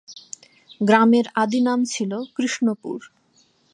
গ্রামের 0.81 1.25
আদি 1.35 1.59
নাম 1.61 1.79
ছিল 1.85 2.11
কৃ্ষ্ণপুর। 2.35 2.99